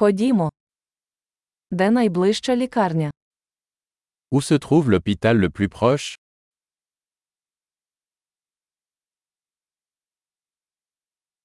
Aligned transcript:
Ходімо. 0.00 0.50
Де 1.70 1.90
найближча 1.90 2.56
лікарня? 2.56 3.10
Où 4.30 4.42
se 4.42 4.58
trouve 4.58 4.88
l'hôpital 4.90 5.34
le 5.36 5.48
plus 5.50 5.68
proche 5.68 6.18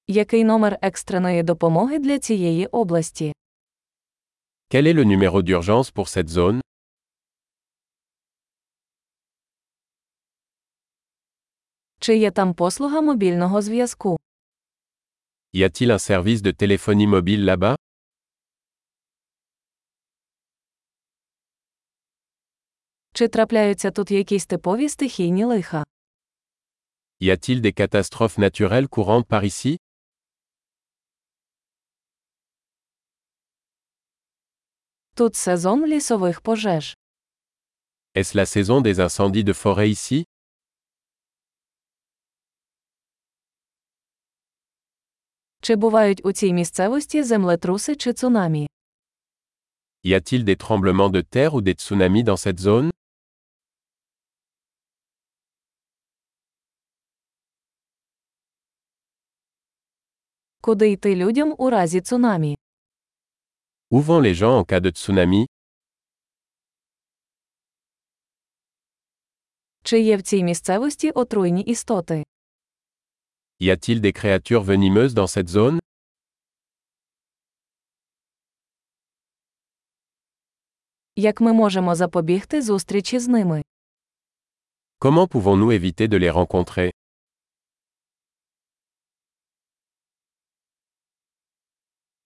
Який 0.08 0.44
номер 0.44 0.80
екстреної 0.82 1.44
допомоги 1.44 2.00
для 2.00 2.20
цієї 2.20 2.66
області? 2.68 3.34
Quel 4.70 4.88
est 4.88 4.94
le 4.94 5.04
numéro 5.06 5.42
d'urgence 5.42 5.94
pour 5.94 6.08
cette 6.08 6.28
zone 6.30 6.62
Чи 12.00 12.18
є 12.18 12.32
там 12.32 12.54
послуга 12.54 13.02
мобільного 13.02 13.62
зв'язку? 13.62 14.18
Y 15.54 15.64
a-t-il 15.64 15.92
un 15.92 16.00
service 16.00 16.42
de 16.42 16.52
téléphonie 16.54 17.08
mobile 17.08 17.46
là-bas 17.46 17.85
Чи 23.15 23.29
трапляються 23.29 23.91
тут 23.91 24.11
якісь 24.11 24.47
типові 24.47 24.89
стихійні 24.89 25.45
лиха? 25.45 25.85
Y 27.21 27.31
a-t-il 27.31 27.61
des 27.61 27.73
catastrophes 27.73 28.39
naturelles 28.39 28.89
courantes 28.89 29.27
par 29.27 29.45
ici 29.45 29.77
Тут 35.15 35.37
сезон 35.37 35.87
лісових 35.87 36.41
пожеж. 36.41 36.97
Est-ce 38.15 38.35
la 38.37 38.47
saison 38.47 38.81
des 38.81 39.01
incendies 39.01 39.45
de 39.45 39.53
forêt 39.53 39.89
ici 39.91 40.25
Чи 45.63 45.77
бувають 45.77 46.21
у 46.25 46.33
цій 46.33 46.53
місцевості 46.53 47.23
землетруси 47.23 47.97
чи 47.97 48.13
цунамі? 48.13 48.69
Y 50.05 50.15
a-t-il 50.15 50.45
des 50.45 50.57
tremblements 50.57 51.11
de 51.11 51.23
terre 51.23 51.55
ou 51.55 51.61
des 51.61 51.75
tsunamis 51.75 52.25
dans 52.25 52.41
cette 52.47 52.61
zone 52.61 52.91
Куди 60.66 60.92
йти 60.92 61.16
людям 61.16 61.56
у 61.58 61.70
разі 61.70 62.02
цунамі? 62.02 62.58
Où 63.92 64.02
vont 64.02 64.22
les 64.22 64.34
gens 64.34 64.60
en 64.60 64.66
cas 64.66 64.82
de 64.82 64.92
tsunami 64.92 65.46
Чи 69.84 70.00
є 70.00 70.18
в 70.18 70.22
цій 70.22 70.44
місцевості 70.44 71.12
отруйні 71.12 71.62
істоти? 71.62 72.24
Y 73.62 73.70
a-t-il 73.70 74.00
des 74.00 74.12
créatures 74.24 74.64
venimeuses 74.64 75.14
dans 75.14 75.38
cette 75.38 75.48
zone 75.48 75.80
Як 81.16 81.42
ми 81.42 81.54
можемо 81.54 81.96
запобігти 81.96 82.62
зустрічі 82.62 83.20
з 83.20 83.28
ними? 83.28 83.64
Comment 85.00 85.28
pouvons-nous 85.28 85.72
éviter 85.72 86.08
de 86.08 86.20
les 86.20 86.32
rencontrer 86.32 86.95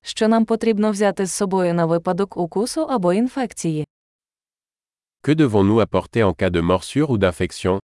Що 0.09 0.27
нам 0.27 0.45
потрібно 0.45 0.91
взяти 0.91 1.25
з 1.25 1.31
собою 1.33 1.73
на 1.73 1.85
випадок 1.85 2.37
укусу 2.37 2.81
або 2.81 3.13
інфекції? 3.13 3.87
Que 5.23 5.35
devons-nous 5.35 5.85
apporter 5.85 6.23
en 6.23 6.35
cas 6.35 6.49
de 6.49 6.61
morsure 6.61 7.07
ou 7.07 7.17
d'infection 7.17 7.79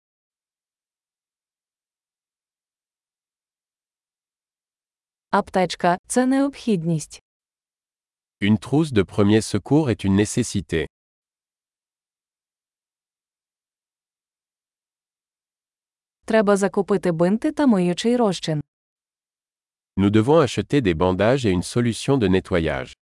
Аптечка 5.30 5.98
це 6.08 6.26
необхідність. 6.26 7.22
Une 8.42 8.58
trousse 8.58 8.92
de 8.94 9.03
premier 9.03 9.42
secours 9.42 9.90
est 9.90 10.06
une 10.06 10.16
nécessité. 10.16 10.88
Треба 16.26 16.58
закупити 16.58 17.12
бинти 17.12 17.52
та 17.52 17.68
миючий 17.68 18.18
розчин. 18.18 18.62
Nous 19.97 20.10
devons 20.10 20.38
acheter 20.38 20.81
des 20.81 20.94
bandages 20.94 21.47
et 21.47 21.50
une 21.50 21.62
solution 21.62 22.19
de 22.19 22.28
nettoyage. 22.28 22.97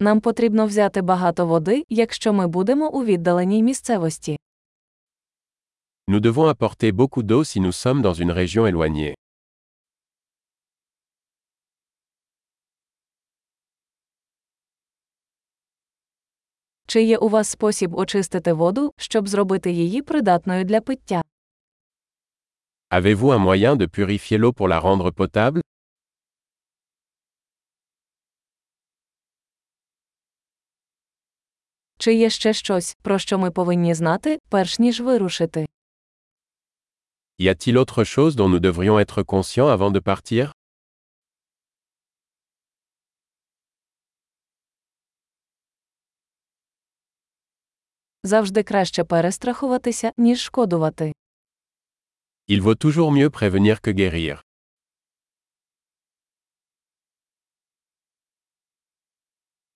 Нам 0.00 0.20
потрібно 0.20 0.66
взяти 0.66 1.02
багато 1.02 1.46
води, 1.46 1.84
якщо 1.88 2.32
ми 2.32 2.46
будемо 2.46 2.90
у 2.90 3.04
віддаленій 3.04 3.62
місцевості. 3.62 4.38
Nous 6.08 6.20
devons 6.20 6.54
apporter 6.54 6.92
beaucoup 6.92 7.22
d'eau 7.22 7.44
si 7.44 7.60
nous 7.60 7.72
sommes 7.84 8.02
dans 8.02 8.14
une 8.14 8.32
région 8.32 8.66
éloignée. 8.66 9.14
Чи 16.87 17.03
є 17.03 17.17
у 17.17 17.29
вас 17.29 17.49
спосіб 17.49 17.95
очистити 17.95 18.53
воду, 18.53 18.91
щоб 18.97 19.27
зробити 19.27 19.71
її 19.71 20.01
придатною 20.01 20.63
для 20.63 20.81
пиття? 20.81 21.21
Avez-vous 22.91 23.33
un 23.33 23.39
moyen 23.39 23.75
de 23.77 23.87
purifier 23.87 24.37
l'eau 24.37 24.53
pour 24.53 24.67
la 24.69 24.79
rendre 24.79 25.11
potable 25.11 25.61
Чи 31.97 32.13
є 32.13 32.29
ще 32.29 32.53
щось, 32.53 32.97
про 33.01 33.19
що 33.19 33.37
ми 33.37 33.51
повинні 33.51 33.93
знати, 33.93 34.39
перш 34.49 34.79
ніж 34.79 35.01
вирушити? 35.01 35.65
Y 37.39 37.47
a-t-il 37.49 37.77
autre 37.77 38.05
chose 38.05 38.35
dont 38.35 38.49
nous 38.49 38.59
devrions 38.59 38.99
être 38.99 39.23
conscients 39.23 39.69
avant 39.77 39.91
de 39.91 40.01
partir 40.01 40.51
Завжди 48.25 48.63
краще 48.63 49.03
перестрахуватися, 49.03 50.11
ніж 50.17 50.41
шкодувати. 50.41 51.13
Il 52.49 52.61
vaut 52.61 52.75
toujours 52.85 53.11
mieux 53.11 53.29
prévenir 53.29 53.81
que 53.81 53.91
guérir. 53.93 54.45